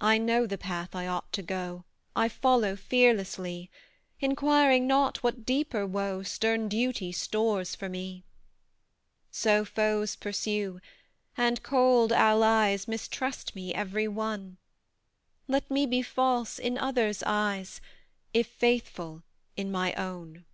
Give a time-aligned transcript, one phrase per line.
[0.00, 1.84] I know the path I ought to go
[2.16, 3.70] I follow fearlessly,
[4.20, 8.24] Inquiring not what deeper woe Stern duty stores for me.
[9.30, 10.80] So foes pursue,
[11.36, 14.56] and cold allies Mistrust me, every one:
[15.46, 17.82] Let me be false in others' eyes,
[18.32, 19.24] If faithful
[19.58, 20.46] in my own.